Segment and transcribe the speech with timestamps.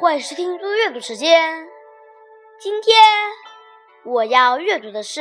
[0.00, 1.68] 欢迎收听读阅读时间。
[2.58, 2.96] 今天
[4.02, 5.20] 我要阅读的是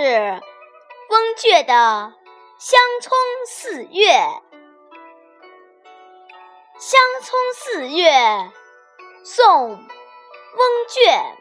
[1.10, 1.74] 风卷的
[2.58, 3.12] 《香葱
[3.46, 4.08] 四月》。
[6.80, 8.10] 《香葱四月》
[9.26, 9.80] 宋·翁
[10.88, 11.36] 卷。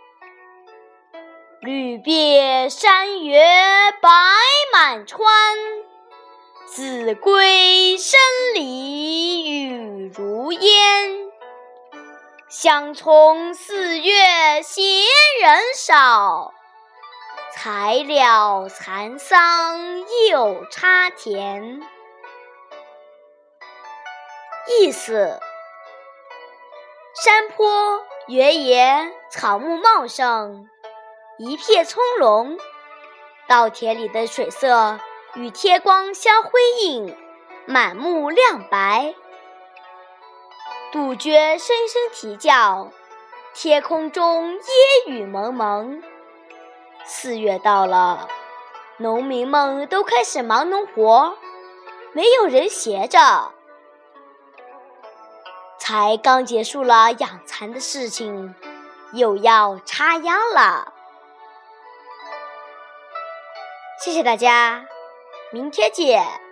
[1.60, 4.10] 绿遍山原白
[4.72, 5.24] 满川，
[6.66, 8.18] 子规声
[8.54, 11.27] 里雨如烟。
[12.50, 14.82] 乡村四月闲
[15.42, 16.54] 人少，
[17.52, 21.82] 才了蚕桑又插田。
[24.80, 25.38] 意思：
[27.22, 30.70] 山坡、原野、草木茂盛。
[31.36, 32.58] 一片葱茏，
[33.46, 34.98] 稻田里的水色
[35.34, 37.14] 与天光相辉映，
[37.66, 39.14] 满目亮白。
[40.90, 42.90] 杜鹃声声啼叫，
[43.52, 46.02] 天空中烟雨蒙蒙。
[47.04, 48.26] 四月到了，
[48.96, 51.36] 农民们都开始忙农活，
[52.14, 53.52] 没有人闲着。
[55.78, 58.54] 才刚结束了养蚕的事情，
[59.12, 60.94] 又要插秧了。
[64.02, 64.86] 谢谢大家，
[65.50, 66.47] 明天见。